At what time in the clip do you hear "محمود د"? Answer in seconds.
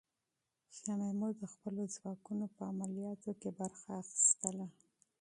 1.01-1.43